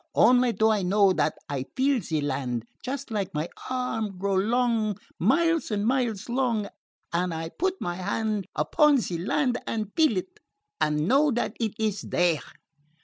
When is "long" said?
4.33-4.97, 6.27-6.67